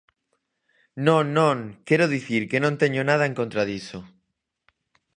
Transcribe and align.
Non, 1.07 1.25
non, 1.37 1.57
quero 1.87 2.11
dicir 2.15 2.41
que 2.49 2.61
non 2.63 2.79
teño 2.81 3.01
nada 3.09 3.23
en 3.29 3.35
contra 3.39 3.63
diso. 3.71 3.99